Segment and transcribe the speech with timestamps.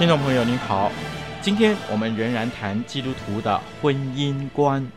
[0.00, 0.90] 听众朋友您好，
[1.42, 4.90] 今天我们仍然谈基督徒的婚姻观。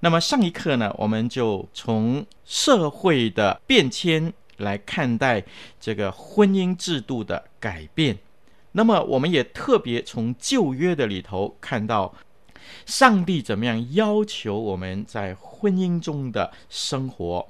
[0.00, 5.42] 那么上一课呢，我们就从社会的变迁来看待
[5.80, 8.18] 这个婚姻制度的改变。
[8.72, 12.14] 那么我们也特别从旧约的里头看到
[12.84, 17.48] 上帝怎么样要求我们在婚姻中的生活。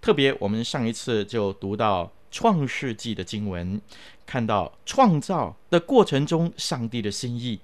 [0.00, 3.80] 特别我们上一次就读到创世纪的经文。
[4.26, 7.58] 看到创造的过程中上帝的心意。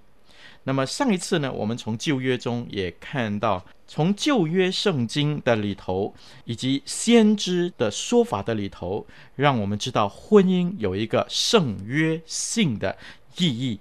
[0.63, 6.15] 那么上一次呢，我们从旧约中也看到，从旧约圣经的里头，
[6.47, 12.97] 以及先知的说法的里头，让我们知道婚姻有一个圣约性的
[13.37, 13.79] 意义。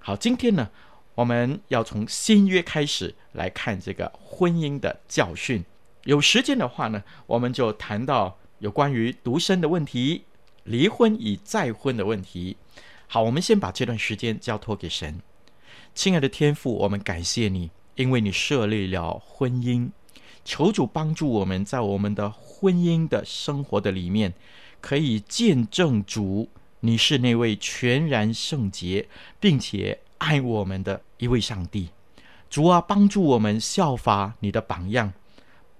[0.00, 0.68] 好，今天呢，
[1.14, 5.64] 我们要从新约开始来看这个婚姻的教训。
[6.02, 10.24] 有时间的话呢，我们就谈到有关于独身的问题。
[10.64, 12.58] 离婚与再婚的问题。
[13.06, 15.18] 好，我们先把这段时间交托给神。
[15.94, 19.88] 亲爱的天父，我们感谢你，因为你设立了婚姻。
[20.44, 24.34] 求主帮助我们在我们的婚姻的生活的里面，
[24.82, 29.08] 可以见证主，你是那位全然圣洁，
[29.40, 31.88] 并且爱我们的一位上帝。
[32.50, 35.14] 主啊，帮助我们效法你的榜样，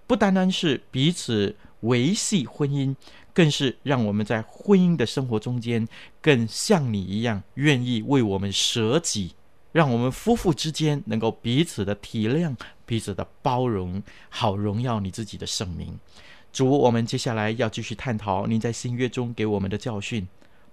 [0.07, 2.95] 不单单是彼此维系婚姻。
[3.35, 5.87] 更是让我们在婚姻的生活中间，
[6.21, 9.33] 更像你一样，愿意为我们舍己，
[9.71, 15.97] 让我们夫妇之间能够彼此的体谅、彼此的包容，好荣耀你自己的圣名。
[16.53, 20.27] 主，我们接下来要继续探讨您在新约中给我们的教训，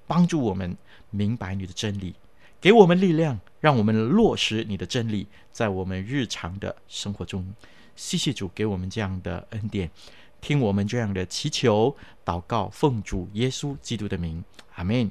[0.07, 0.75] 帮助我们
[1.11, 2.15] 明白你的真理，
[2.59, 7.53] 给我们力量，让我们落实你的真理在我们日常的生活中。
[7.95, 9.91] 谢谢主给我们这样的恩典。
[10.41, 14.43] 听我们这样的祈求祷告，奉主耶稣基督的名，
[14.75, 15.09] 阿门。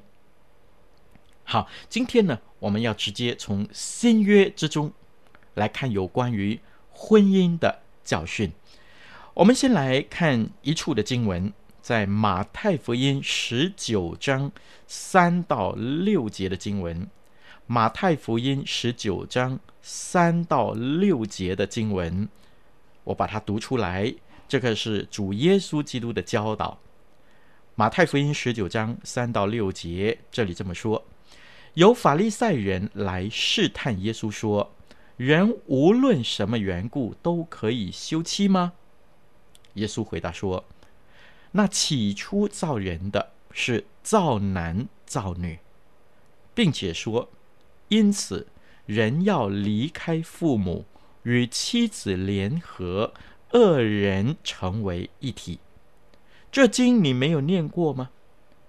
[1.42, 4.92] 好，今天呢，我们要直接从新约之中
[5.54, 6.58] 来看有关于
[6.90, 8.52] 婚姻的教训。
[9.34, 11.52] 我们先来看一处的经文，
[11.82, 14.50] 在马太福音十九章
[14.86, 17.10] 三到六节的经文。
[17.66, 22.28] 马太福音十九章三到六节的经文，
[23.04, 24.14] 我把它读出来。
[24.46, 26.78] 这个是主耶稣基督的教导，
[27.74, 31.02] 《马太福音》十九章三到六节，这里这么说：
[31.72, 34.72] 有法利赛人来试探耶稣，说
[35.16, 38.74] ：“人无论什么缘故都可以休妻吗？”
[39.74, 40.64] 耶稣回答说
[41.52, 45.58] ：“那起初造人的是造男造女，
[46.54, 47.30] 并且说，
[47.88, 48.46] 因此
[48.84, 50.84] 人要离开父母，
[51.22, 53.14] 与妻子联合。”
[53.56, 55.60] 二人成为一体，
[56.50, 58.10] 这经你没有念过吗？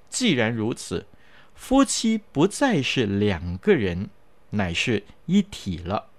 [0.10, 1.08] 既然如此，
[1.56, 4.12] 夫妻不再是两个人，
[4.52, 6.10] 乃是一体了。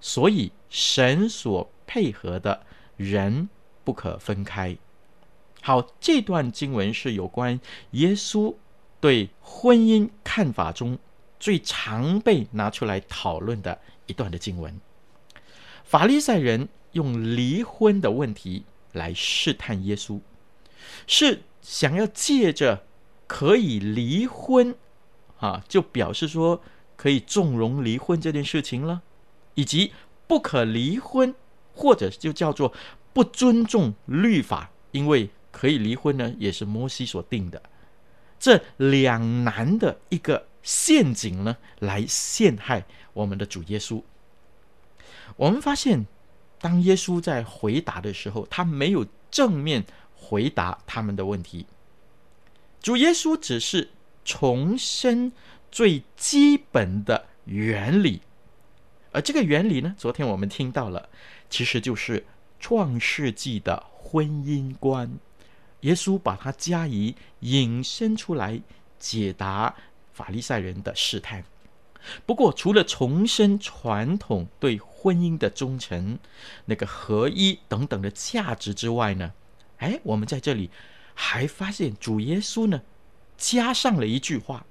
[0.00, 2.66] 所以神所配合的
[2.96, 3.48] 人
[3.84, 4.76] 不可分开。
[5.60, 7.60] 好，这段经文是有关
[7.92, 8.52] 耶稣
[8.98, 10.98] 对婚姻看法中
[11.38, 14.80] 最常被拿出来讨论的一段的经文。
[15.84, 16.68] 法利赛人。
[16.92, 20.20] 用离婚的问题来试探耶稣，
[21.06, 22.84] 是想要借着
[23.26, 24.74] 可以离婚，
[25.38, 26.62] 啊，就表示说
[26.96, 29.00] 可以纵容离婚这件事情了，
[29.54, 29.92] 以及
[30.26, 31.34] 不可离婚，
[31.72, 32.74] 或者就叫做
[33.14, 37.62] 不尊重律法，因为可以离婚呢，也是摩西所定的。
[38.38, 42.84] 这两难的一个陷阱呢，来陷害
[43.14, 44.02] 我们的主耶稣。
[45.36, 46.06] 我们发现。
[46.62, 49.84] 当耶稣在回答的时候，他没有正面
[50.16, 51.66] 回答他们的问题。
[52.80, 53.90] 主耶稣只是
[54.24, 55.32] 重申
[55.70, 58.22] 最基本的原理，
[59.10, 61.08] 而这个原理呢，昨天我们听到了，
[61.50, 62.24] 其实就是
[62.60, 65.18] 创世纪的婚姻观。
[65.80, 68.60] 耶稣把它加以引申出来，
[69.00, 69.74] 解答
[70.12, 71.44] 法利赛人的试探。
[72.24, 76.20] 不过，除了重申传统对婚姻的忠诚、
[76.66, 79.32] 那个合一等等的价值之外呢，
[79.78, 80.70] 哎，我们在这里
[81.12, 82.82] 还发现主耶稣呢，
[83.36, 84.64] 加上了一句话，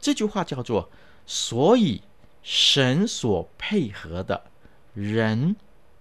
[0.00, 0.90] 这句话叫做
[1.24, 2.02] “所以
[2.42, 4.50] 神所配合的
[4.94, 5.54] 人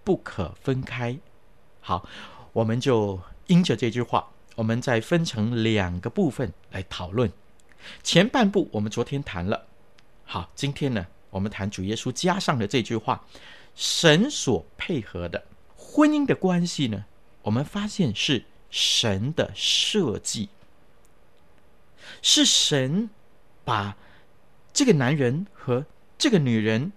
[0.04, 1.20] 不可分开”。
[1.82, 2.10] 好，
[2.54, 7.32] 我们就因着这句话，我们再分成两个部分来讨论。
[8.02, 9.68] 前半部我们昨天谈了。
[10.24, 13.26] 好，今天呢，我们谈主耶稣加上的这句话
[13.76, 15.44] ：“神所配合的
[15.76, 17.06] 婚姻的关系呢，
[17.42, 20.50] 我们发现是神的设计，
[22.22, 23.10] 是神
[23.66, 23.98] 把
[24.72, 25.86] 这个男人和
[26.20, 26.92] 这个女人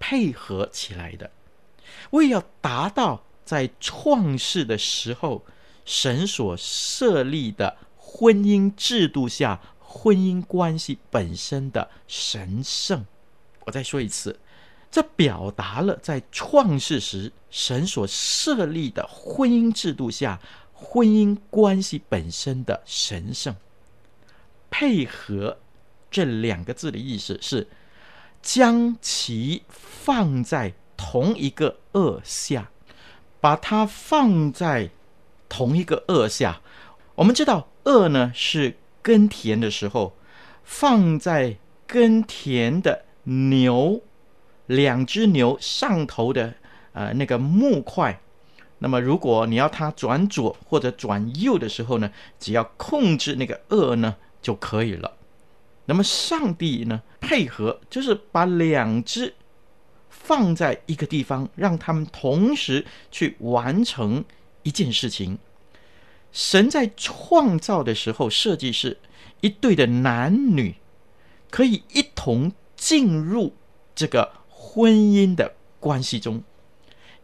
[0.00, 1.30] 配合起来的，
[2.10, 5.44] 为要达到在创世的时候
[5.84, 9.60] 神所设立的婚姻制度下。”
[9.96, 13.06] 婚姻关系本身的神圣，
[13.64, 14.38] 我再说一次，
[14.90, 20.40] 这表达了在创世时神所设立的婚姻制度下
[20.72, 23.54] 婚姻关系本身的神圣。
[24.70, 25.58] 配合
[26.10, 27.66] 这两个字的意思是
[28.42, 32.70] 将其放在同一个轭下，
[33.40, 34.90] 把它放在
[35.48, 36.60] 同一个轭下。
[37.14, 38.76] 我们知道轭呢是。
[39.04, 40.16] 耕田的时候，
[40.62, 44.00] 放在耕田的牛，
[44.66, 46.54] 两只牛上头的
[46.92, 48.20] 呃那个木块，
[48.78, 55.16] 那么如果你要它转左或者转右的时候呢，只要控制那个轭呢就可以了。
[55.86, 59.34] 那么上帝呢配合，就是把两只
[60.08, 64.24] 放在一个地方，让他们同时去完成
[64.62, 65.38] 一件事情。
[66.32, 68.98] 神在创造的时候设计是
[69.40, 70.74] 一对的男女，
[71.50, 72.50] 可以一同
[72.84, 73.54] 进入
[73.94, 76.42] 这个婚姻的关系中，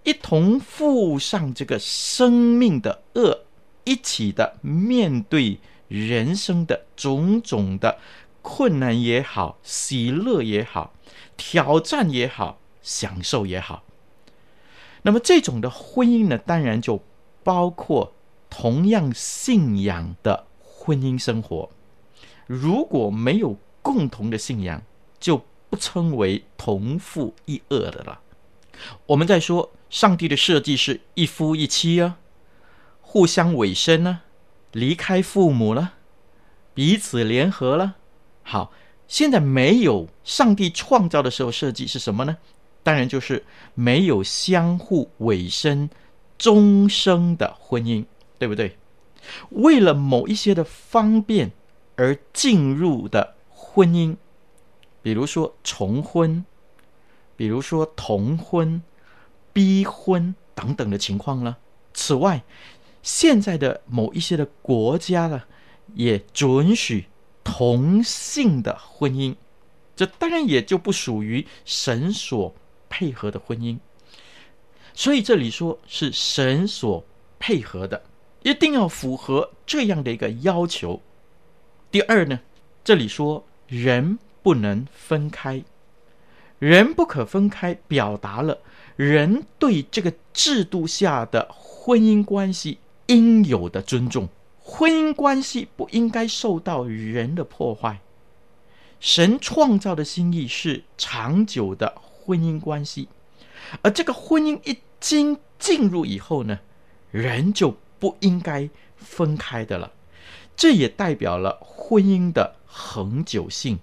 [0.05, 3.41] 一同负上这个生命的轭，
[3.85, 5.59] 一起的面对
[5.89, 7.99] 人生的种种的
[8.41, 10.95] 困难也好，喜乐也好，
[11.37, 13.83] 挑战也好，享受也好。
[15.03, 17.03] 那么这种的婚姻呢，当然就
[17.45, 18.15] 包括。
[18.53, 21.71] 同样信仰的婚姻生活，
[22.49, 24.83] 如果没有共同的信仰，
[25.21, 28.21] 就不称为同父异母的了。
[29.07, 32.19] 我们在说上帝的设计是一夫一妻啊，
[33.01, 34.21] 互相委身呢，
[34.73, 35.95] 离开父母了，
[36.75, 37.97] 彼此联合了。
[38.43, 38.73] 好，
[39.09, 42.37] 现在没有上帝创造的时候设计是什么呢？
[42.83, 43.45] 当然就是
[43.75, 45.89] 没有相互委身
[46.37, 48.05] 终生的婚姻。
[48.41, 48.79] 对不对？
[49.51, 51.51] 为了某一些的方便
[51.97, 54.17] 而进入的婚姻，
[55.03, 56.45] 比如说重婚，
[57.37, 58.83] 比如说同婚、
[59.53, 61.57] 逼婚等等的情况呢。
[61.93, 62.43] 此外，
[63.03, 65.43] 现在的某一些的国家呢，
[65.95, 67.07] 也准许
[67.43, 69.35] 同性的婚姻，
[69.97, 72.55] 这当然也就不属于神所
[72.89, 73.79] 配合的婚姻。
[74.95, 77.05] 所以这里说是神所
[77.39, 78.03] 配合的。
[78.43, 81.03] 一定要符合这样的一个要求。
[81.91, 82.41] 第二呢，
[82.83, 85.63] 这里说人不能分开，
[86.59, 88.59] 人不可分开，表达了
[88.97, 94.29] 人对这个制度下的婚姻关系应有的尊重。
[94.59, 98.01] 婚姻关系不应该受到人的破坏。
[98.99, 103.09] 神创造的心意是长久的婚姻关系，
[103.83, 106.61] 而这个婚姻一经进入以后呢，
[107.11, 107.77] 人就。
[108.01, 108.67] 不应该
[108.97, 109.93] 分开的了，
[110.57, 113.79] 这也代表了婚姻的恒久性。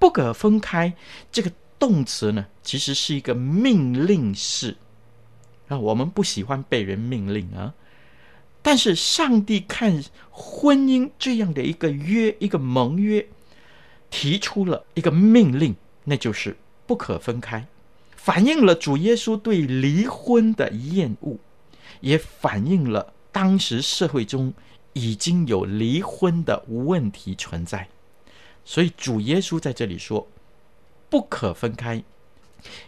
[0.00, 0.94] 不可分开
[1.30, 4.76] 这个动词呢，其实是一个命令式
[5.68, 5.78] 啊。
[5.78, 7.74] 我们不喜欢被人命令啊，
[8.62, 13.28] 但是上帝看婚姻这样的一个约，一个盟约，
[14.10, 17.66] 提出了一个命令，那就是不可分开，
[18.16, 21.36] 反映了主耶稣对离婚的厌恶，
[22.00, 23.12] 也反映了。
[23.30, 24.52] 当时社会中
[24.92, 27.88] 已经有离婚的问题存在，
[28.70, 30.28] 所以主耶稣在这里说
[31.08, 32.04] 不可分开。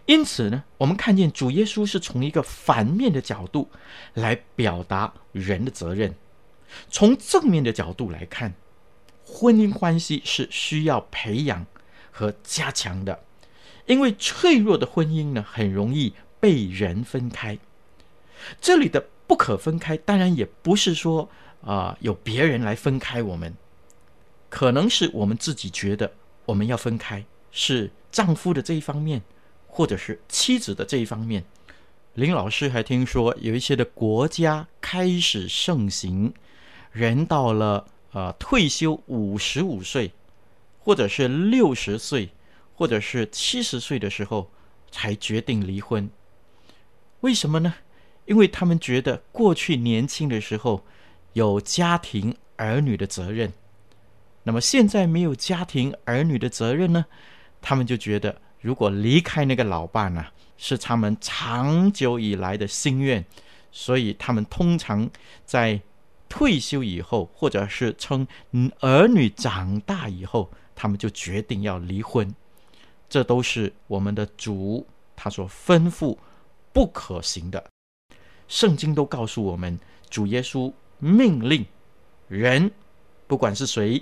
[0.06, 3.68] 因此呢，我们看见主耶稣是从一个反面的角度
[4.14, 6.14] 来表达人的责任。
[6.88, 8.54] 从正面的角度来看，
[9.26, 11.66] 婚姻关系是需要培养
[12.12, 13.24] 和加强的，
[13.86, 17.58] 因为脆弱的婚姻呢，很容易被人分开。
[18.60, 21.28] 这里的不可分开，当然也不是说
[21.64, 23.52] 啊、有别人来分开我们，
[24.52, 26.12] 可能是我们自己觉得
[26.44, 29.22] 我们要分开，是丈夫的这一方面，
[29.66, 31.42] 或者是妻子的这一方面。
[32.12, 36.34] 林老师还听说有一些的国家开始盛行，
[36.90, 40.12] 人到了呃退休五十五岁，
[40.78, 42.28] 或者是六十岁，
[42.74, 44.50] 或者是七十岁的时候
[44.90, 46.10] 才决定离婚。
[47.20, 47.72] 为什么呢？
[48.26, 50.84] 因为他们觉得过去年轻的时候
[51.32, 53.50] 有家庭儿女的责任，
[54.42, 57.04] 那么现在没有家庭儿女的责任呢？
[57.60, 60.26] 他们就觉得如果离开那个老伴呢？
[60.58, 63.24] 是他们长久以来的心愿，
[63.72, 65.10] 所以他们通常
[65.44, 65.80] 在
[66.28, 68.24] 退休以后，或者是称
[68.78, 72.32] 儿女长大以后，他们就决定要离婚。
[73.08, 76.16] 这都是我们的主他所吩咐
[76.72, 77.64] 不可行的。
[78.46, 79.76] 圣经都告诉我们，
[80.08, 81.66] 主耶稣命令
[82.28, 82.70] 人，
[83.26, 84.00] 不管是谁，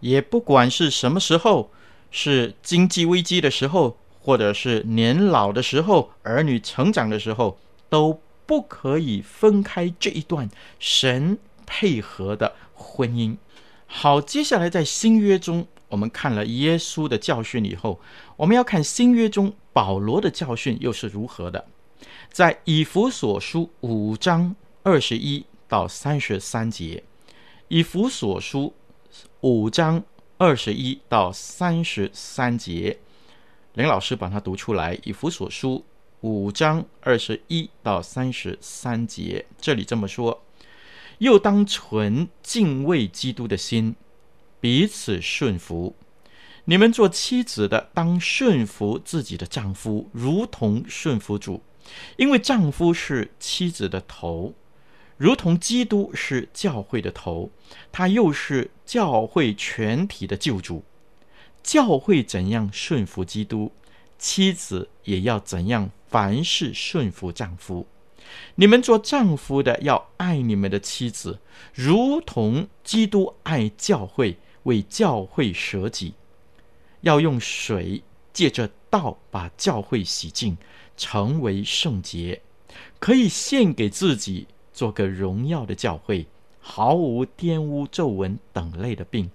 [0.00, 1.70] 也不管是什么时候，
[2.10, 3.96] 是经济危机的时候。
[4.22, 13.38] 或者是年老的时候，儿女成长的时候，都不可以分开这一段神配合的婚姻。
[13.86, 17.98] 好，接下来在新约中，我们看了耶稣的教训以后，
[18.36, 21.64] 我们要看新约中保罗的教训又是如何的。
[22.30, 27.02] 在以弗所书五章二十一到三十三节，
[27.68, 28.74] 以弗所书
[29.40, 30.02] 五章
[30.38, 32.98] 二十一到三十三节。
[33.74, 35.76] 林老师把它读出来，《以弗所书》
[36.20, 40.42] 五章二十一到三十三节，这里这么说：
[41.18, 43.94] 又当存敬畏基督的心，
[44.60, 45.94] 彼此顺服。
[46.66, 51.62] 你们做妻子的，当顺服自己的丈夫，如同顺服主，
[52.16, 54.54] 因为丈夫是妻子的头，
[55.20, 57.50] 如同基督是教会的头，
[57.92, 60.82] 他又是教会全体的救主。
[61.62, 63.70] 教会怎样顺服基督，
[64.18, 67.86] 妻子也要怎样凡事顺服丈夫。
[68.54, 71.38] 你们做丈夫的要爱你们的妻子，
[71.74, 76.14] 如同基督爱教会，为教会舍己。
[77.02, 80.56] 要用水借着道把教会洗净，
[80.96, 82.40] 成为圣洁，
[82.98, 84.46] 可以献给自己，
[84.80, 86.26] 做个荣耀的教会，
[86.58, 89.30] 毫无玷污、皱纹等类的病。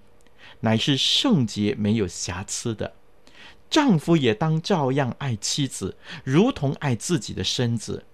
[0.58, 2.94] 乃是圣洁没有瑕疵的，
[3.70, 8.04] 丈夫也当照样爱妻子，如同爱自己的身子。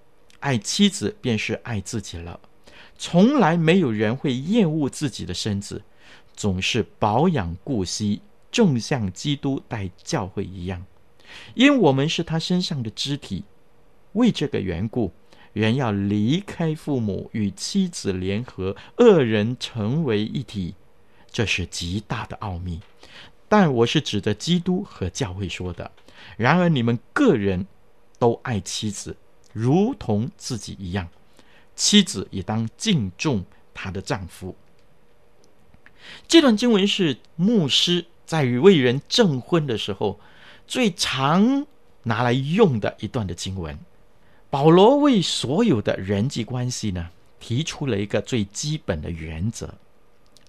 [0.41, 2.39] 爱妻子便是爱自己了。
[2.99, 5.81] 从来没有人会厌恶自己的身子，
[6.37, 8.21] 总是保养顾惜，
[8.51, 10.85] 正像基督待教会一样。
[11.55, 13.45] 因我们是他身上的肢体，
[14.13, 15.11] 为这个缘故，
[15.53, 20.75] 人要离开父母，与妻子联合，二人成为一体。
[21.31, 22.81] 这是极大的奥秘，
[23.49, 25.91] 但我是指着基督和教会说的。
[26.37, 27.67] 然而你们个人
[28.19, 29.17] 都爱妻子，
[29.53, 31.07] 如同自己一样；
[31.75, 34.57] 妻子也当敬重她的丈夫。
[36.29, 40.19] 这段经文是牧师在与为人证婚的时候
[40.67, 41.67] 最常
[42.03, 43.79] 拿来用的一段的经文。
[44.53, 47.09] 保罗为所有的人际关系呢，
[47.41, 49.75] 提出了一个最基本的原则。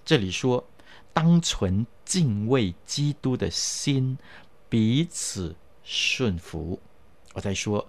[0.04, 0.62] 这里说。
[1.14, 4.18] 当存敬畏基督的心，
[4.68, 6.76] 彼此顺服。
[7.34, 7.88] 我再说，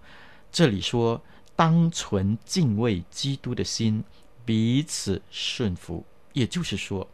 [0.52, 1.20] 这里说
[1.56, 4.04] 当存敬畏基督的心，
[4.46, 6.06] 彼此顺服。
[6.34, 7.10] 也就是说，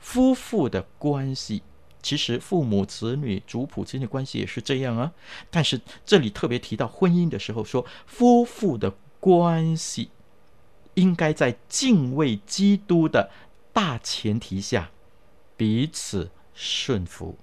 [0.00, 1.62] 夫妇的关系，
[2.02, 5.12] 其实父母子女、主仆之间的关系也是这样啊。
[5.50, 10.10] 但是这里特别提到婚姻的时候，说夫妇的关系
[10.94, 13.30] 应该在敬畏基督的
[13.72, 14.90] 大前提下。
[15.56, 17.36] 彼此顺服。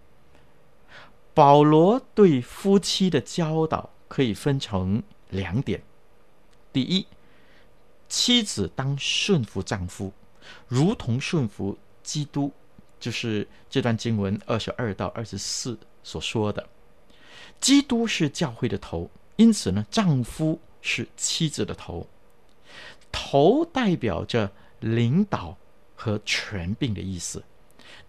[1.36, 5.84] 保罗对夫妻的教导可以分成两点：
[6.74, 7.06] 第一，
[8.10, 10.14] 妻子当顺服丈夫，
[10.68, 12.52] 如同顺服基督，
[13.00, 16.68] 就是这段经文二十二到二十四所说的。
[17.60, 22.08] 基督是教会的头，因此呢，丈夫是妻子的头。
[23.12, 25.58] 头代表着领导
[25.96, 27.44] 和权柄的意思。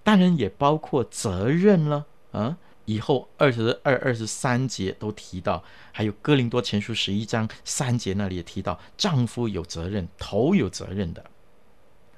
[0.02, 2.56] 当然也包括责任了啊！
[2.86, 11.22] 以后二十二、二十三节都提到，还有哥林多前书十一章三节那里也提到，丈夫有责任，头有责任的。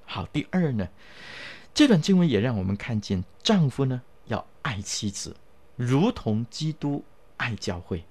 [0.05, 0.89] 好，第二呢，
[1.73, 5.37] 这段经文也让我们看见，丈夫呢要爱妻子，
[5.77, 7.05] 如同基督
[7.37, 8.05] 爱教会。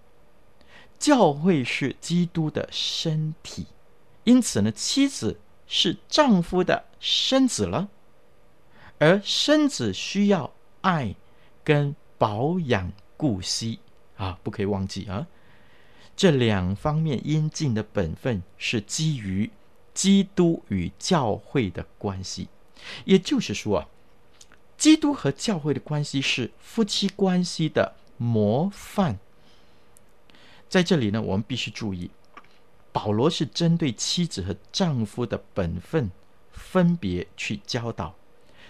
[0.98, 3.68] 教会是基督的身体，
[4.26, 7.88] 因此呢，妻子是丈夫的身子了，
[8.98, 10.52] 而身子需要
[10.82, 11.16] 爱
[11.64, 13.80] 跟保养顾惜
[14.18, 15.26] 啊，不可以忘记啊。
[16.18, 19.50] 这两方面应尽的本分是基于
[19.94, 22.50] 基督与教会的关系，
[23.06, 23.88] 也就是说啊，
[24.78, 29.20] 基督和教会的关系是夫妻关系的模范。
[30.70, 32.12] 在这里呢，我们必须注意，
[32.92, 36.12] 保罗是针对妻子和丈夫的本分
[36.52, 38.16] 分别去教导。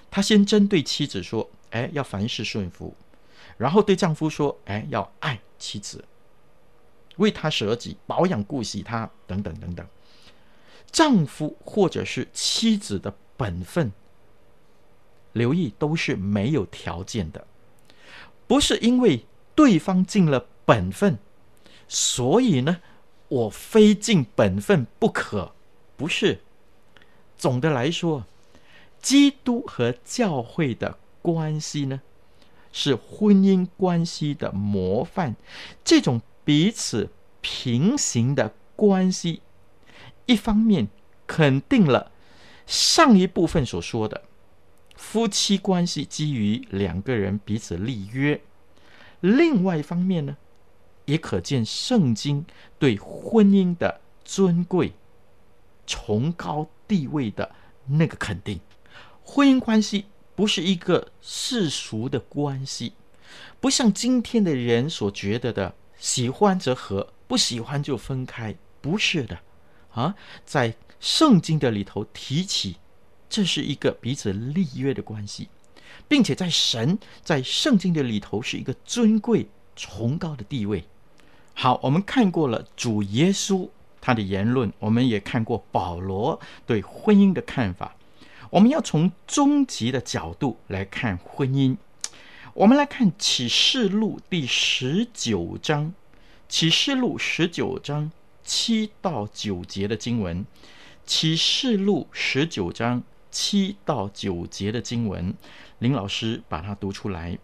[0.09, 2.95] 他先针对妻子说：“哎，要凡事顺服。”
[3.57, 6.03] 然后对丈夫说：“哎，要爱妻子，
[7.17, 9.85] 为他舍己，保养顾惜他，等等等等。”
[10.91, 13.93] 丈夫或者是妻子的本分，
[15.31, 17.47] 留意都是没有条件的，
[18.47, 21.17] 不是因为对方尽了本分。
[21.87, 22.81] 所以呢，
[23.29, 25.53] 我非尽本分不可，
[25.95, 26.41] 不是。
[27.37, 28.25] 总的来说，
[29.01, 32.01] 基督和教会的关系呢，
[32.73, 35.37] 是婚姻关系的模范。
[35.85, 39.41] 这种彼此平行的关系，
[40.25, 40.89] 一方面
[41.25, 42.11] 肯定了
[42.69, 44.21] 上一部分所说的
[44.95, 48.39] 夫妻关系基于两个人彼此立约，
[49.21, 50.37] 另外一方面呢，
[51.05, 52.45] 也可见圣经
[52.77, 54.93] 对婚姻的尊贵、
[55.87, 57.55] 崇高地位的
[57.87, 58.59] 那个肯定。
[59.23, 60.05] 婚姻关系
[60.35, 62.93] 不是一个世俗的关系，
[63.59, 69.39] 不像今天的人所觉得的“喜欢则合，不喜欢就分开”，不是的。
[69.91, 70.13] 啊，
[70.45, 72.75] 在圣经的里头提起，
[73.29, 75.47] 这是一个彼此立约的关系，
[76.07, 80.83] 并且在神在圣经的里头是一个尊贵、崇高的地位。
[81.53, 83.69] 好，我们看过了主耶稣
[84.01, 87.95] 他的言论，我们也看过保罗对婚姻的看法。
[88.49, 91.77] 我们要从终极的角度来看婚姻。
[92.53, 95.93] 我们来看启示录第十九章，
[96.47, 98.11] 启示录十九章
[98.43, 100.45] 七到九节的经文。
[101.09, 105.33] 启示录十九章七到九节的经文，
[105.79, 107.39] 林老师把它读出来。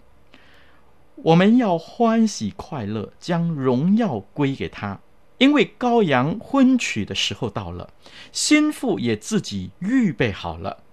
[1.15, 4.99] 我们要欢喜快乐，将荣耀归给他，
[5.39, 7.91] 因为羔羊婚娶的时候到了，
[8.32, 10.84] 新妇也自己预备好了，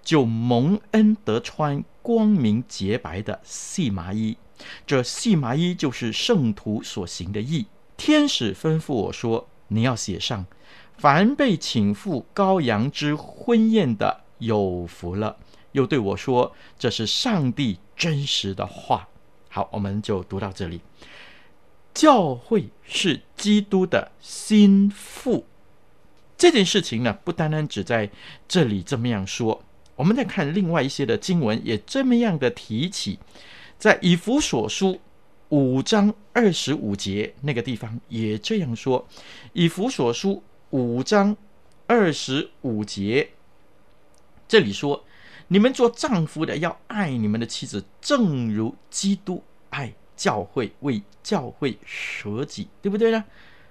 [0.00, 4.36] 就蒙恩得穿光明洁白的细麻衣。
[4.86, 7.66] 这细麻衣就是圣徒所行的义。
[7.96, 10.46] 天使吩咐我说：“你要写上，
[11.00, 15.38] 凡被请赴羔羊之婚宴的有福了。”
[15.72, 19.08] 又对我说：“这是上帝真实的话。”
[19.48, 20.80] 好，我们就读到这里。
[21.94, 25.44] 教会是基督的心腹，
[26.36, 28.10] 这件事情呢，不单单只在
[28.46, 29.62] 这里这么样说。
[29.96, 33.18] 我们再看另外一些的经文，也这么样的提起，
[33.78, 35.00] 在以弗所书
[35.48, 39.06] 五章二十五节那个地方也这样说。
[39.52, 41.36] 以弗所书五章
[41.88, 43.30] 二十五节，
[44.46, 45.04] 这里说。
[45.48, 53.24] 你们做丈夫的要爱你们的妻子，正如基督爱教会，为教会舍己，对不对呢？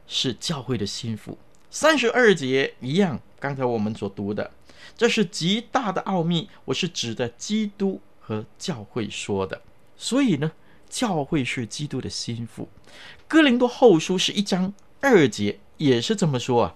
[0.05, 1.37] 是教会的心腹。
[1.71, 4.51] 三十二节一样，刚才我们所读的，
[4.97, 6.49] 这是极大的奥秘。
[6.65, 9.61] 我是指的基督和教会说的，
[9.95, 10.51] 所以呢，
[10.89, 12.67] 教会是基督的心腹。
[13.25, 16.75] 哥林多后书是一章二节，也是这么说啊。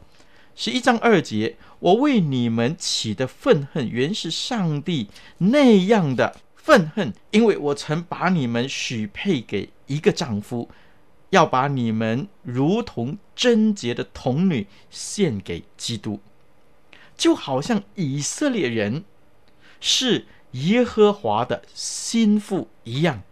[0.56, 10.70] 十一章二节，我为你们起的愤恨，原是上帝那样的愤恨，因为我曾把你们许配给一个丈夫，
[11.32, 16.20] 要把你们如同贞洁的童女献给基督，
[17.18, 19.04] 就好像以色列人
[19.80, 23.24] 是耶和华的心腹一样。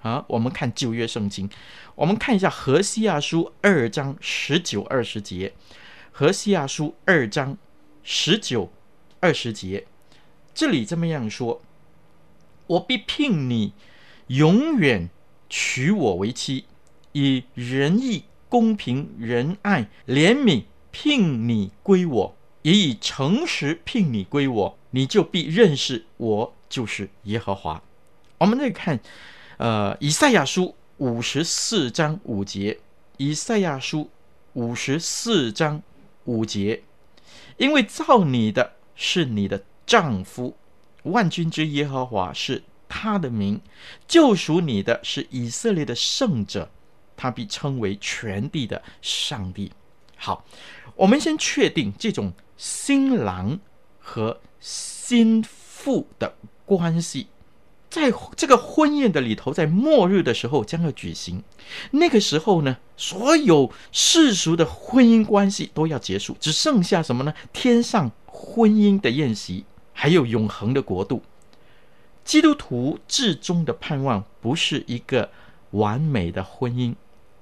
[0.00, 1.50] 啊，我们看旧约圣经，
[1.96, 5.52] 我们看一下何西阿书二章十九二十节。
[6.18, 7.58] 何西阿书二章
[8.02, 8.72] 十九、
[9.20, 9.86] 二十节，
[10.54, 11.60] 这里这么样说
[12.68, 13.74] ：“我必聘你，
[14.28, 15.10] 永远
[15.50, 16.64] 娶我为妻，
[17.12, 27.82] 以仁义、公平、仁爱、怜悯聘你归我，也以诚实聘你归我，你就必认识我就是耶和华。”
[28.40, 28.98] 我们再看，
[29.58, 32.78] 呃，以赛亚书五十四章五节，
[33.18, 34.08] 以赛亚书
[34.54, 35.82] 五十四章。
[36.26, 36.82] 五节，
[37.56, 40.56] 因为造你的是你的丈夫，
[41.04, 43.60] 万军之耶和华是他的名，
[44.06, 46.70] 救赎你的是以色列的圣者，
[47.16, 49.72] 他必称为全地的上帝。
[50.16, 50.44] 好，
[50.94, 53.58] 我们先确定这种新郎
[53.98, 57.28] 和新妇的关系。
[57.96, 61.42] 在这个婚宴的里头，在末日的时候将要举行。
[61.92, 67.32] 那个时候呢，所有世俗的婚姻关系都要结束，只剩下什么呢？
[67.54, 71.22] 天上婚姻的宴席，还有永恒的国度。
[72.22, 75.30] 基督徒至终的盼望不是一个
[75.70, 76.94] 完美的婚姻，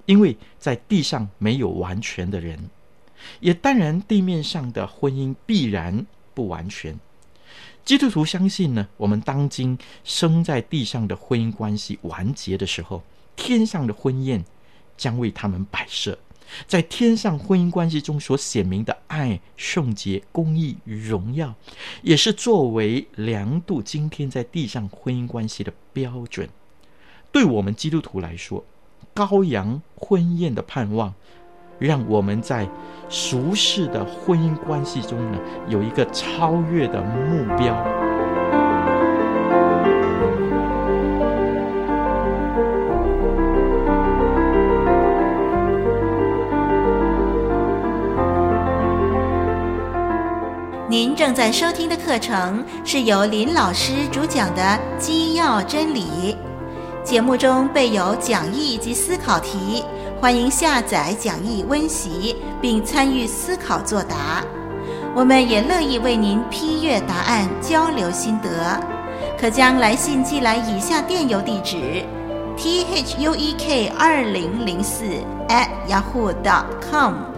[0.06, 2.70] 因为在地上没有完全的人，
[3.40, 6.96] 也当然地面上的婚姻必然不完全。
[7.84, 13.02] 基督徒相信呢，我们当今生在地上的婚姻关系完结的时候，
[13.36, 14.42] 天上的婚宴
[14.96, 16.18] 将为他们摆设。
[16.66, 21.54] 在天上婚姻关系中所显明的爱、圣洁、公义与荣耀，
[22.02, 26.48] 也是作为量度今天在地上婚姻关系的标准。
[27.30, 28.64] 对我们基督徒来说，
[29.14, 31.14] 羔羊婚宴的盼望。
[31.78, 32.66] 让我们在
[33.08, 37.76] 俗世的婚姻关系中呢，有一个超越的目标。
[50.86, 54.62] 您正在收听的课程是由林老师主讲的
[54.96, 56.02] 《基要真理》，
[57.04, 59.84] 节目中备有讲义及思考题。
[60.18, 64.42] 欢迎下载讲义温习，并参与思考作答。
[65.14, 68.80] 我们也乐意为您批阅答案，交流心得。
[69.38, 72.02] 可将来信寄来以下电邮地址
[72.56, 75.04] ：t h u e k 二零零四
[75.48, 77.33] at yahoo dot com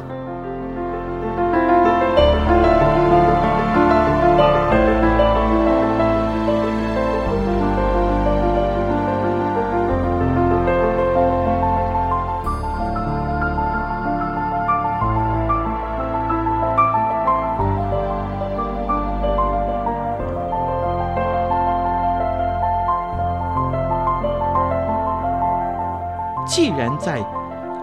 [27.06, 27.20] 在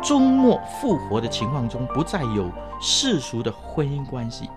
[0.04, 4.50] 终末复活的情况中不再有世俗的婚姻关系，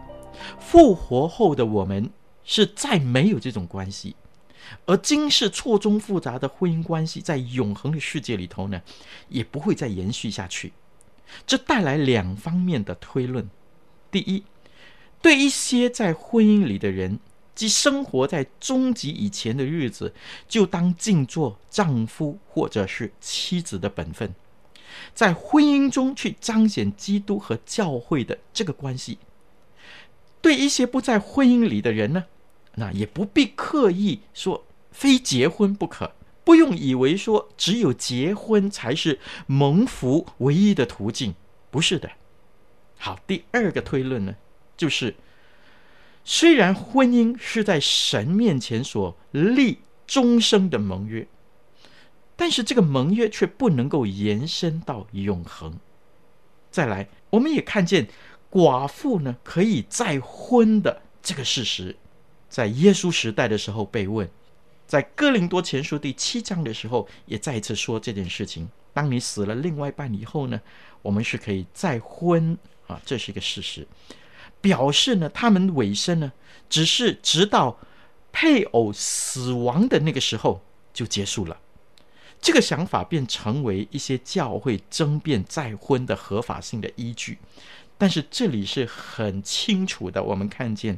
[0.59, 2.11] 复活后的我们
[2.43, 4.17] 是再没有这种关系，
[4.85, 8.83] 而今世错综复杂的婚姻关系在永恒的世界里头呢，
[9.29, 10.73] 也不会再延续下去。
[11.47, 13.49] 这带来两方面的推论：
[14.11, 14.43] 第一，
[15.23, 17.21] 对一些在婚姻里的人，
[17.55, 20.13] 即生活在终极以前的日子，
[20.49, 24.35] 就当尽做丈夫或者是妻子的本分，
[25.15, 29.19] 在婚姻中去彰显基督和教会的这个关系。
[30.41, 32.25] 对一些不在婚姻里的人呢，
[32.75, 36.13] 那也不必刻意说非结婚不可，
[36.45, 41.35] 不用以为说只有结婚才是蒙福唯一的途径，
[41.71, 42.11] 不是的。
[42.99, 44.35] 好，第二个推论呢，
[44.77, 45.15] 就是。
[46.29, 49.79] 虽然婚姻是在神面前所立
[50.09, 51.25] 终生的盟约，
[52.37, 55.79] 但是这个盟约却不能够延伸到永恒。
[56.71, 58.07] 再来，我们也看见
[58.51, 61.97] 寡妇呢可以再婚的这个事实，
[62.49, 64.29] 在耶稣时代的时候被问，
[64.87, 70.61] 在哥林多前书第七章的时候也再一次说这件事情：当你死了另外一半以后呢，
[71.01, 73.87] 我们是可以再婚啊，这是一个事实。
[74.61, 76.33] 表示呢，他们委身呢，
[76.69, 77.79] 只是直到
[78.33, 80.61] 配偶死亡的那个时候
[80.93, 81.59] 就结束了。
[82.47, 87.41] 这个想法便成为一些教会争辩再婚的合法性的依据。
[87.99, 90.97] 但是这里是很清楚的，我们看见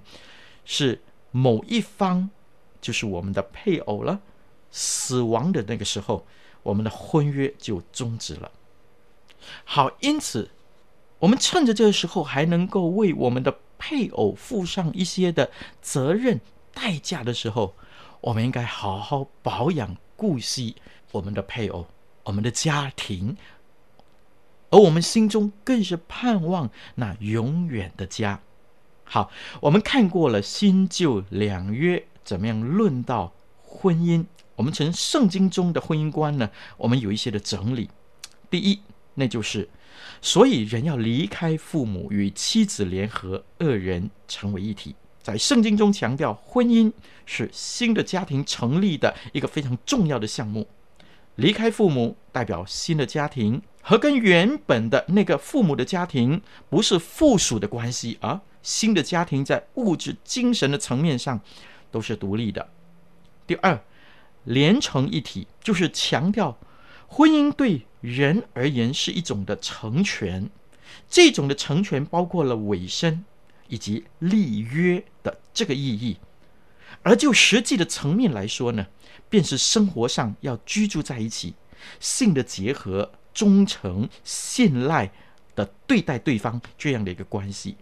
[0.66, 2.28] 是某一方，
[2.82, 4.20] 就是我们的配偶了，
[4.70, 6.26] 死亡的那个时候，
[6.62, 8.52] 我们的婚约就终止了。
[9.64, 10.50] 好，因此。
[11.20, 16.40] 我们趁着这个时候还能够为我们的配偶付上一些的责任
[16.74, 17.74] 代价的时候，
[18.20, 20.76] 我们应该好好保养顾惜
[21.12, 21.86] 我们的配偶、
[22.24, 23.36] 我们的家庭，
[24.70, 28.40] 而我们心中更是盼望那永远的家。
[29.04, 37.88] 好，我们看过了新旧两约怎么样论到婚姻，我们从圣经中的婚姻观呢，我们有一些的整理。
[38.50, 38.80] 第一，
[39.14, 39.68] 那就是。
[40.22, 44.94] 所以，人要离开父母，与妻子联合，二人成为一体。
[45.22, 46.90] 在圣经中强调，婚姻
[47.26, 50.66] 是新的家庭成立的一个非常重要的项目。
[51.38, 61.40] 离开父母代表新的家庭，和跟原本的那个父母的家庭不是附属的关系，而新的家庭在物质、精神的层面上
[61.92, 62.68] 都是独立的。
[63.46, 63.81] 第二，
[64.42, 66.59] 连成一体，就是强调
[67.07, 70.51] 婚姻对人而言是一种的成全，
[71.09, 73.24] 这种的成全包括了委身
[73.68, 76.16] 以及立约的这个意义。
[77.05, 78.88] 而就实际的层面来说呢，
[79.28, 81.54] 便是生活上要居住在一起，
[82.00, 85.10] 性的结合、忠诚、信赖
[85.54, 87.76] 的对待对方这样的一个关系。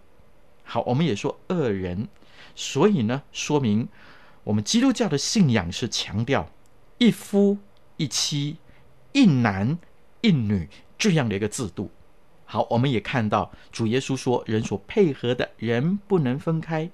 [0.64, 2.09] 好，我们也说二人，
[2.54, 3.88] 所以呢，说明
[4.44, 6.50] 我们基督教的信仰是强调
[6.98, 7.59] 一夫
[7.96, 8.56] 一妻、
[9.12, 9.78] 一男
[10.20, 11.90] 一女这样的一个制度。
[12.44, 16.90] 好，我们也看到主耶稣说，人所配合的人不能分开。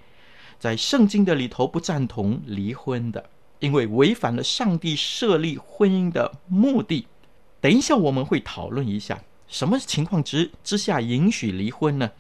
[0.59, 3.31] 在圣经的里头不赞同离婚的，
[3.63, 7.07] 因为违反了上帝设立婚姻的目的。
[7.61, 12.11] 等一下我们会讨论一下什么情况之之下允许离婚呢？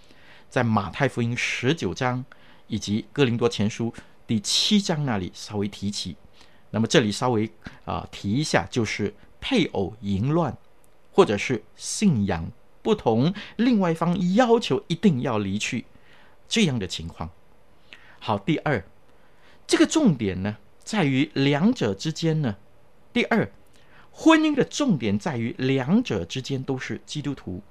[0.49, 2.25] 在马太福音十九章
[2.69, 3.93] 以及哥林多前书
[4.25, 6.17] 第七章那里稍微提起。
[6.71, 7.51] 那么这里稍微
[7.85, 10.57] 啊、提一下，就是配偶淫乱，
[11.11, 12.49] 或者是信仰
[12.83, 15.87] 不同，另外一方要求一定要离去
[16.49, 17.29] 这样的情况。
[18.21, 18.85] 好，第二，
[19.67, 22.57] 这个重点呢，在于两者之间呢。
[23.12, 23.51] 第二，
[24.11, 27.62] 婚姻的重点在于两者之间都是基督徒，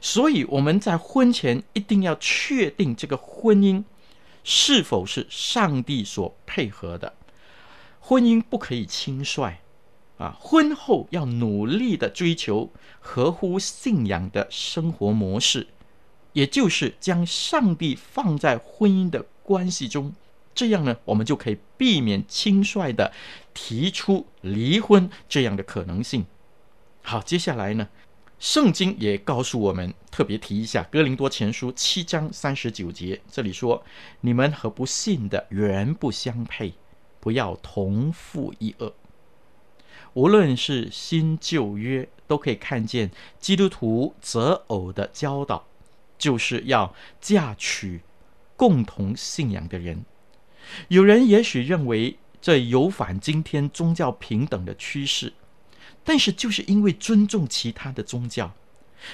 [0.00, 3.82] 所以我们在婚前一定要确定这个婚姻
[4.44, 7.14] 是否是上帝所配合的。
[7.98, 9.58] 婚姻不可以轻率
[10.18, 15.66] 啊，婚后要努力的追求合乎信仰的生活模式，
[16.32, 20.14] 也就是将上帝放在婚姻的关系中，
[20.54, 23.12] 这样呢，我们就可以避免轻率的
[23.54, 26.26] 提出离婚这样的可能性。
[27.02, 27.88] 好，接下来呢，
[28.38, 33.82] 圣经也告诉我们，特别提一下《哥林多前书》七章三十九节，这里说
[34.20, 36.74] ：“你们和不信的原不相配，
[37.20, 38.92] 不要同负一轭。”
[40.14, 45.66] 无论是新旧约，都可以看见基督徒择偶的教导，
[46.18, 48.02] 就是要嫁娶。
[48.56, 50.04] 共同信仰的人，
[50.88, 55.32] 有人也许认为这有反今天宗教平等的趋势，
[56.04, 58.52] 但是就是因为尊重其他的宗教，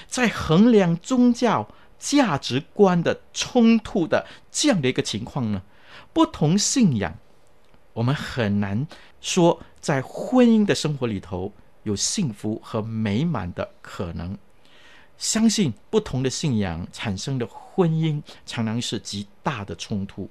[0.07, 1.67] 在衡量宗教
[1.99, 5.61] 价值观的冲突的这样的一个情况呢，
[6.13, 7.17] 不同信仰，
[7.93, 8.87] 我们很难
[9.19, 11.51] 说在婚姻的生活里头
[11.83, 14.37] 有幸福和美满的可能。
[15.17, 20.29] 相信不同的信仰产生的婚姻，常常是极大的冲突。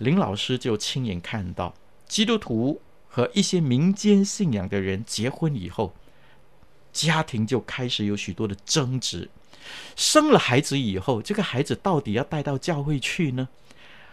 [0.00, 1.74] 林老师就亲眼看到，
[2.08, 5.94] 基督徒和一些民间信仰的人结婚以后，
[6.90, 9.28] 家庭就开始有许多的争执。
[9.94, 13.46] 生了孩子以后，这个孩子到底要带到教会去呢，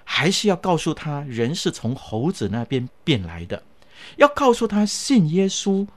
[0.03, 3.63] 还是要告诉他人是从猴子那边变来的？
[4.17, 5.87] 要告诉他信耶稣，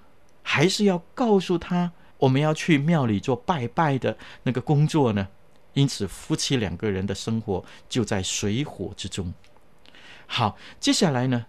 [0.44, 1.90] 还是要告诉他？
[2.18, 5.26] 我们要去庙里做拜拜的那个工作呢，
[5.74, 9.34] 因此夫妻两个人的生活就在水火之中。
[10.32, 11.46] 好，接下来呢，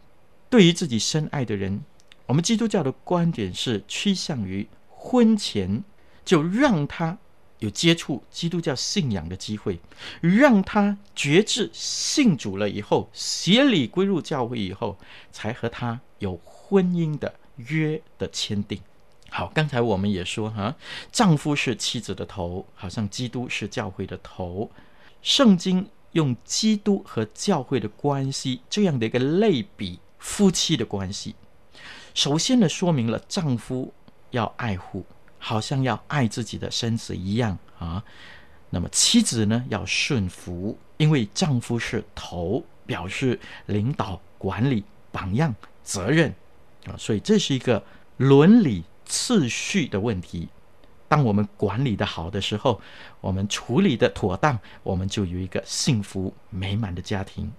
[0.50, 1.84] 对于自己深爱的人，
[2.26, 5.84] 我们基督教的观点是趋向于婚前
[6.26, 7.20] 就让他
[7.60, 9.80] 有接触基督教信仰的机会，
[10.20, 14.98] 让他决志信主了以后，协理归入教会以后，
[15.32, 18.82] 才和他有婚姻的约的签订。
[19.30, 20.76] 好，刚才我们也说哈，
[21.12, 24.72] 丈夫是妻子的头，好像基督是教会的头。
[25.22, 31.36] 圣经用基督和教会的关系这样的一个类比夫妻的关系，
[32.14, 33.94] 首先呢，说明了丈夫
[34.32, 35.06] 要爱护，
[35.40, 38.04] 好像要爱自己的身子一样啊。
[38.70, 46.34] 那么妻子呢，要顺服，因为丈夫是头，表示领导、管理、榜样、责任
[46.86, 46.96] 啊。
[46.98, 47.84] 所以这是一个
[48.18, 48.84] 伦理。
[49.04, 50.48] 次序的问题，
[51.12, 52.80] 当我们管理得好的时候，
[53.20, 57.52] 我们处理得妥当，我们就有一个幸福美满的家庭。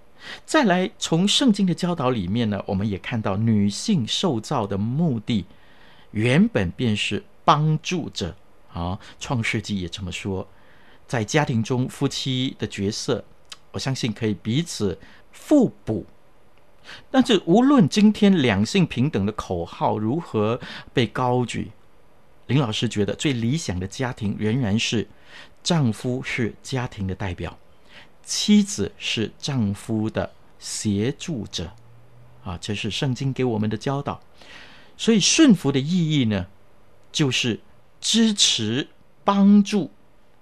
[0.47, 5.45] 再来，从圣经的教导里面呢，我们也看到女性受造的目的
[6.13, 8.35] 原本便是帮助者
[8.73, 8.99] 啊。
[9.21, 10.49] 创世纪也这么说，
[11.07, 13.23] 在家庭中夫妻的角色，
[13.73, 14.99] 我相信可以彼此
[15.47, 16.07] 互补。
[17.11, 20.59] 但是，无论今天两性平等的口号如何
[20.95, 21.71] 被高举，
[22.53, 25.09] 林老师觉得最理想的家庭仍然是
[25.63, 27.59] 丈夫是家庭的代表，
[28.23, 31.73] 妻子是丈夫的协助者。
[32.45, 34.21] 啊，这是圣经给我们的教导。
[34.99, 36.47] 所以，顺服的意义呢，
[37.11, 37.61] 就是
[38.03, 38.89] 支持、
[39.25, 39.91] 帮助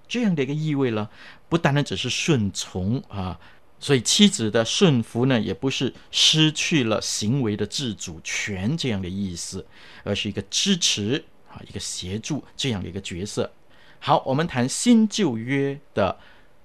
[0.08, 1.08] 这样的一个意味了，
[1.48, 3.38] 不单单只是顺从啊。
[3.78, 9.64] 所以妻子的顺服呢，也不是失去了行为的自主权这样的意思，
[10.02, 13.50] 而是一个支持啊，一个协助这样的一个角色。
[13.98, 16.16] 好，我们谈新旧约的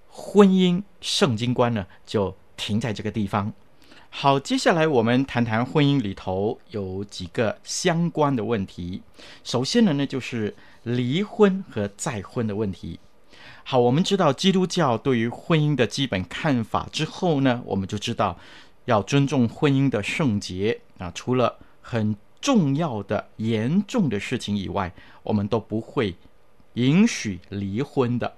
[0.07, 3.51] 婚姻圣经观呢，就停在这个地方。
[4.09, 9.01] 好，接下来我们谈谈婚姻里头有几个相关的问题。
[9.43, 12.97] 首先呢，那就是离婚和再婚的问题。
[13.65, 18.37] 好，我们知道基督教对于婚姻的基本看法之后呢，我们就知道
[18.85, 21.11] 要尊重婚姻的圣洁啊。
[21.13, 26.13] 除了很重要的、严重的事情以外，我们都不会
[26.73, 28.37] 允许离婚的。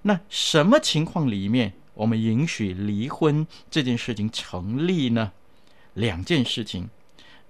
[0.00, 5.32] 那什么情况里面我们允许离婚这件事情成立呢？
[5.92, 6.88] 两件事情，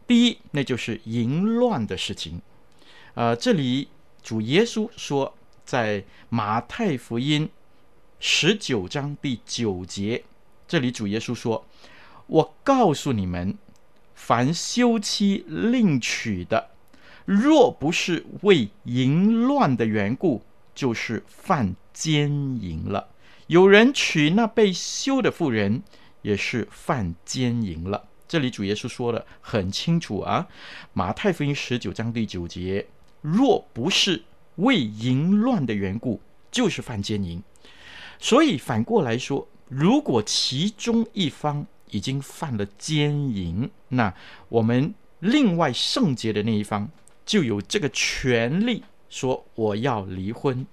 [0.08, 2.42] 第一，那就是淫乱的事情。
[3.14, 3.86] 呃，这里
[4.20, 5.32] 主耶稣说。
[5.64, 7.48] 在马太福音
[8.20, 10.22] 十九章第九节，
[10.68, 11.64] 这里主耶稣说
[12.28, 13.56] ：“我告诉你们，
[14.14, 16.70] 凡休妻另娶的，
[17.24, 20.42] 若不是为淫乱的缘故，
[20.74, 23.08] 就是犯奸淫了。
[23.46, 25.82] 有人娶那被休的妇人，
[26.22, 30.46] 也是犯奸淫了。”这里主耶稣说的很清楚啊，
[30.92, 32.86] 《马太福音》十九章第九节，
[33.20, 34.22] 若不是。
[34.58, 36.20] 为淫乱的缘故，
[36.52, 37.42] 就是犯奸淫。
[38.20, 44.12] 所以反过来说，如果其中一方已经犯了奸淫，那
[44.48, 46.90] 我们另外圣洁的那一方
[47.24, 50.66] 就有这个权利说我要离婚，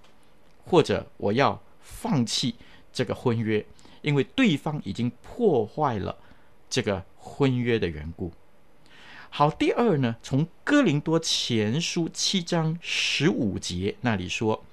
[0.66, 2.56] 或者我要放弃
[2.92, 3.64] 这个婚约，
[4.02, 6.18] 因为对方已经破坏了
[6.68, 8.34] 这个婚约的缘故。
[9.30, 14.66] 好，第二呢，从哥林多前书七章十五节那里说，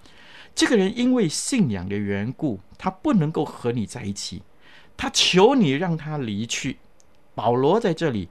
[0.54, 4.42] 这个人因为信仰的缘故，他不能够和你在一起，
[4.98, 6.76] 他求你让他离去。
[7.34, 8.28] 保罗在这里，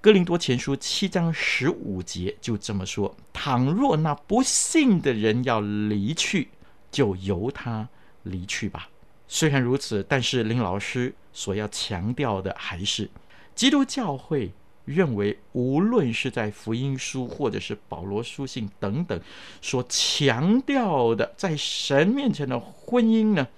[0.00, 6.48] 哥林多前书七章十五节就这么说：倘若那不信的人要离去，
[6.90, 7.88] 就由他
[8.24, 8.88] 离去吧。
[9.28, 13.08] 虽然如此，但是林老师所要强调的还是
[13.54, 14.52] 基督教会。
[14.86, 19.20] 认为，无论是在福音书或者是保罗书信等等，
[19.60, 23.48] 所强调的在神面前的婚姻呢，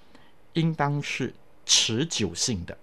[0.53, 1.31] 应当是
[1.69, 2.75] 持久性的。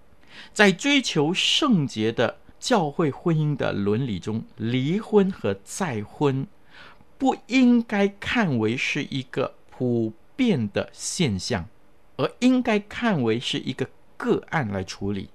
[0.55, 6.46] 在追求圣洁的教会婚姻的伦理中，离婚和再婚
[7.18, 11.68] 不应该看为是一个普遍的现象，
[12.16, 15.31] 而应该看为是一个个案来处理。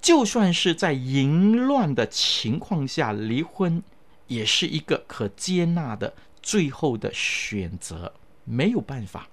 [0.00, 3.82] 就算是在淫乱的情况下离婚，
[4.26, 8.12] 也是一个可接纳的最后的选择。
[8.44, 9.26] 没有办法。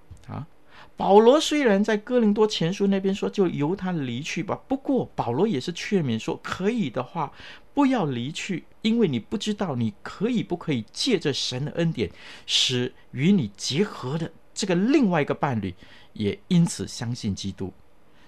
[0.98, 4.60] 保罗虽然在哥林多前书那边说，就由他离去吧。
[4.68, 7.32] 不过保罗也是劝勉说，可以的话
[7.74, 12.12] 不要离去，因为你不知道你可以不可以借着神的恩典，
[12.46, 15.74] 使与你结合的这个另外一个伴侣
[16.14, 17.74] 也因此相信基督。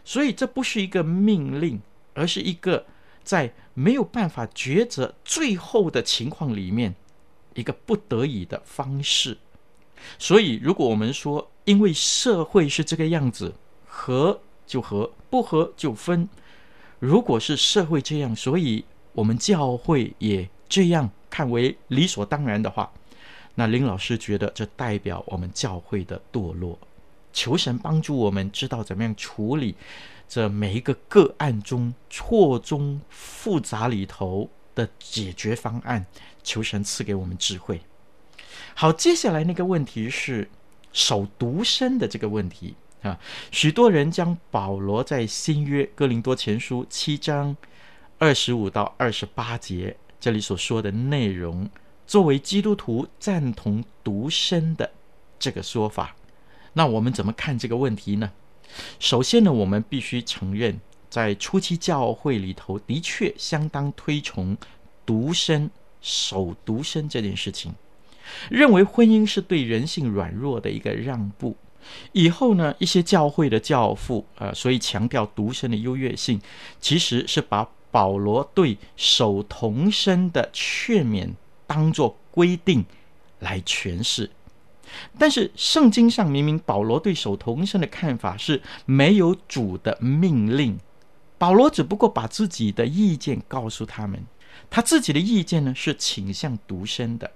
[0.04, 1.82] 所以这不是一个命令。
[2.15, 2.86] 而是一个
[3.23, 6.93] 在没有办法抉择最后的情况里面，
[7.56, 9.36] 一个不得已的方式。
[10.20, 13.54] 所以，如果我们说，因为社会是这个样子，
[13.88, 16.28] 合就合，不合就分。
[17.00, 22.92] 如果是社会这样，所以我们教会也这样看为理所当然的话，
[23.56, 26.78] 那林老师觉得这代表我们教会的堕落。
[27.32, 29.76] 求神帮助我们知道怎么样处理。
[30.30, 36.04] 这每一个个案中错综复杂里头的解决方案，
[36.42, 37.80] 求神赐给我们智慧。
[38.76, 40.49] 好，接下来那个问题是
[40.91, 43.20] 守独身的这个问题啊，
[43.51, 47.56] 许多人将保罗在新约哥林多前书七章
[48.18, 51.70] 二十五到二十八节这里所说的内容，
[52.08, 54.89] 作为基督徒赞同独身的
[55.38, 56.16] 这个说法。
[56.74, 58.32] 那我们怎么看这个问题呢？
[58.99, 60.80] 首先呢，我们必须承认，
[61.10, 64.58] 在初期教会里头，的确相当推崇
[65.06, 65.70] 独身、
[66.01, 67.76] 守独身这件事情，
[68.49, 71.55] 认为婚姻是对人性软弱的一个让步。
[72.13, 76.39] 以后呢，一些教会的教父、呃，所以强调独身的优越性，
[76.80, 81.30] 其实是把保罗对守童身的劝勉
[81.67, 82.86] 当作规定
[83.39, 84.32] 来诠释。
[85.17, 90.80] 但是圣经上明明保罗对守童身的看法是没有主的命令，
[91.38, 94.26] 保罗只不过把自己的意见告诉他们，
[94.69, 97.32] 他自己的意见呢是倾向独身的，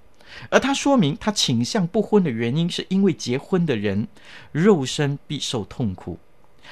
[0.49, 4.07] 而他说明他倾向不婚的原因是因为结婚的人
[4.51, 6.19] 肉身必受痛苦，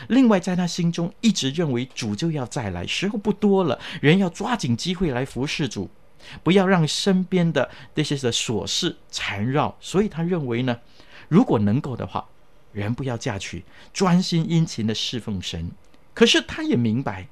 [0.08, 5.90] 另外，在他心中一直认为主就要再来，时候不多了，人要抓紧机会来服侍主，
[6.44, 9.76] 不要让身边的这些的琐事缠绕。
[9.80, 10.80] 所以他认为呢，
[11.30, 12.28] 如果能够的话，
[12.74, 15.72] 人不要嫁娶，专心殷勤的侍奉神。
[16.14, 17.28] 可是他也明白，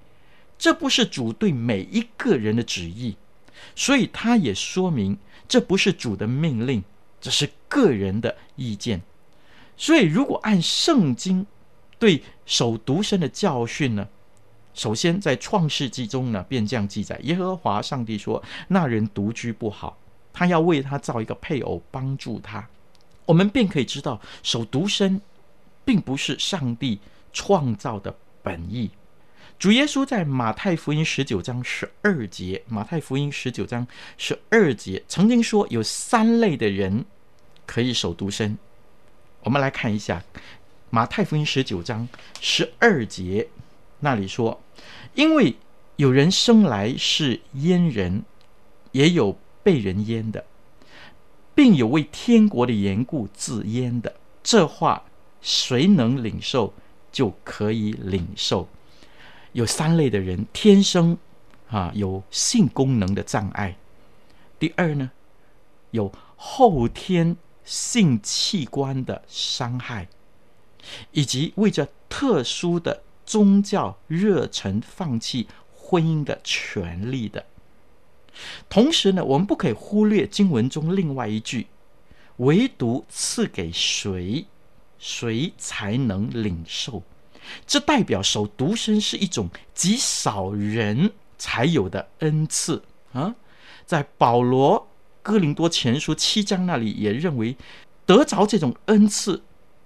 [0.58, 3.18] 这不是主对每一个人的旨意，
[3.76, 5.18] 所以他也说明，
[5.48, 6.84] 这不是主的命令，
[7.22, 9.02] 这是个人的意见。
[9.76, 11.46] 所以，如果按圣经
[11.98, 14.08] 对守独身的教训呢，
[14.74, 19.98] 首先在创世纪中呢，便这样记载：耶和华上帝说，那人独居不好，
[20.32, 22.68] 他要为他造一个配偶帮助他。
[23.26, 25.22] 我们便可以知道，守独身
[25.86, 27.00] 并不是上帝
[27.32, 28.90] 创造的本意。
[29.64, 33.88] 主耶稣在马太福音十九章十二节，马太福音十九章
[34.18, 37.06] 十二节曾经说，有三类的人
[37.66, 38.58] 可以守独身。
[39.40, 40.22] 我们来看一下
[40.90, 42.06] 马太福音十九章
[42.42, 43.48] 十二节，
[44.02, 44.62] 那里说
[45.16, 45.56] ：“因为
[45.96, 48.26] 有人生来是阉人，
[48.92, 50.44] 也有被人阉的，
[51.56, 54.14] 并有为天国的缘故自阉的。
[54.44, 55.06] 这话
[55.42, 56.74] 谁能领受，
[57.14, 58.68] 就可以领受。
[59.54, 61.18] 有三类的人天生
[61.70, 63.78] 啊有性功能的障碍。
[64.60, 65.10] 第二呢，
[65.92, 70.10] 有后天。”性器官的伤害，
[71.12, 77.46] 以及为着特殊的宗教热忱放弃婚姻的权利的。
[78.68, 81.68] 同时呢，我们不可以忽略经文中另外一句
[82.36, 84.46] ：“唯独赐给谁，
[85.00, 87.02] 谁才能领受。”
[87.66, 92.84] 这代表守独身是一种极少人才有的恩赐
[93.14, 93.36] 啊！
[93.86, 94.88] 在保罗。
[95.26, 97.56] 哥林多前书七章那里也认为，
[98.06, 99.42] 得着这种恩赐，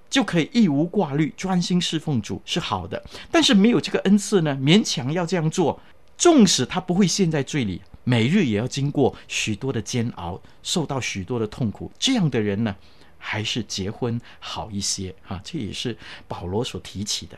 [0.10, 3.06] 就可以一无挂虑，专心侍奉主是好的。
[3.32, 5.80] 但是没有这个恩赐呢，勉强要这样做，
[6.18, 11.92] 纵使他不会陷在罪里，每日也要经过许多的煎熬，受到许多的痛苦。
[12.00, 12.76] 这样的人呢，
[13.18, 15.42] 还是结婚好一些啊。
[15.44, 15.98] 这也是
[16.28, 17.38] 保罗所提起的。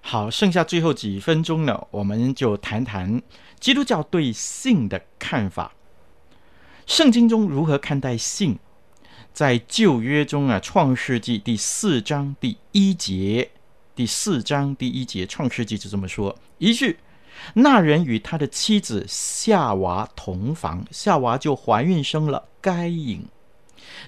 [0.00, 3.22] 好，剩下最后几分钟呢，我们就谈谈
[3.58, 5.72] 基督教对性的看法。
[6.86, 8.58] 圣经中如何看待性？
[9.32, 13.52] 在旧约中啊，《创世纪》第四章第一节，
[13.94, 16.98] 第四章第一节，《创世纪》就这么说：一句，
[17.54, 23.24] 那人与他的妻子夏娃同房，夏娃就怀孕生了该隐。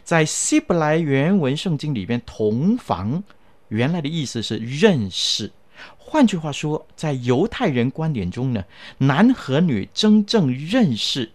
[0.05, 3.23] 在希伯来原文圣经里边，同房
[3.69, 5.51] 原来的意思是认识。
[5.97, 8.65] 换句话说，在犹太人观点中呢，
[8.99, 11.31] 男和女真正认识。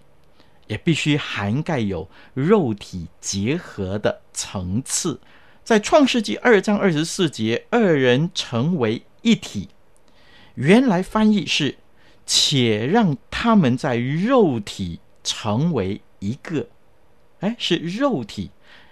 [0.68, 5.18] 也必须涵盖有肉体结合的层次。
[5.64, 9.70] 在创世纪二章二十四节，二人成为一体。
[10.56, 11.78] 原来翻译是
[12.28, 16.68] “且让他们在肉体成为一个”，
[17.40, 18.52] 哎，是肉体，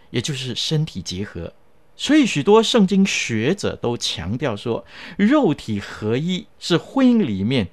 [0.10, 1.54] 也就是身体结合。
[1.96, 4.86] 所以许多圣经学者都强调说，
[5.18, 7.70] 肉体合一是婚姻里面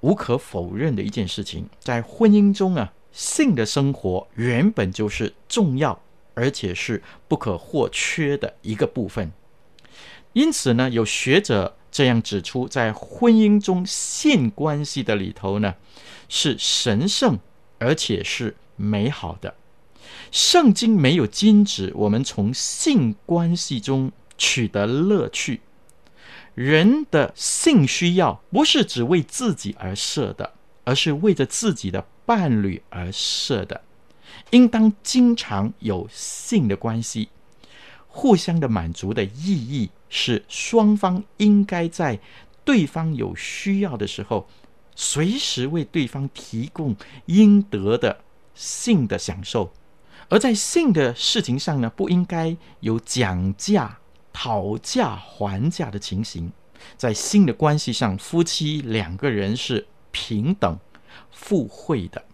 [0.00, 1.68] 无可否认的一件事情。
[1.80, 2.92] 在婚姻中啊。
[3.12, 5.98] 性的生活原本就是重要，
[6.34, 9.32] 而且是不可或缺的一个部分。
[10.34, 15.76] 因此呢，有学者这样指出，在婚姻中性关系的里头呢，
[16.28, 17.38] 是神圣
[17.78, 19.54] 而且是美好的。
[20.30, 25.60] 圣经没有禁止我们从性关系中取得乐趣。
[26.54, 30.54] 人的性需要不是只为自己而设的，
[30.84, 32.06] 而是为着自己的。
[32.26, 33.80] 伴侣而设的，
[34.50, 37.28] 应当经常有性的关系，
[38.08, 42.18] 互相的满足的意义是双方应该在
[42.64, 44.48] 对方有需要的时候，
[44.96, 46.96] 随时为对方提供
[47.26, 48.18] 应得的
[48.56, 49.72] 性的享受，
[50.28, 53.98] 而在性的事情上呢，不应该有讲价、
[54.32, 56.52] 讨价还价的情形。
[56.96, 60.78] 在性的关系上，夫妻两个人是平等。
[61.48, 62.24] 互惠的，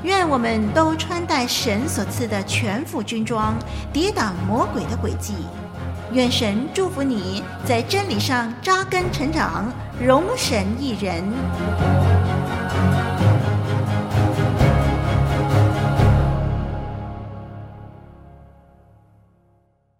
[0.04, 3.56] 愿我们都穿戴神所赐的全副军装，
[3.91, 5.34] 抵挡魔鬼的诡计。
[6.14, 11.24] 愿神祝福你在真理上扎根成长，荣神益人。